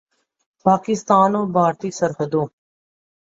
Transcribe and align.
پاکستان 0.65 1.31
اور 1.35 1.47
بھارتی 1.47 1.89
سرحدوں 1.91 2.45